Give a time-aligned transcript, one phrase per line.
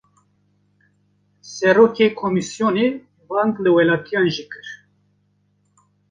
[1.53, 2.87] Serokê komîsyonê,
[3.29, 4.67] bang li welatiyan jî kir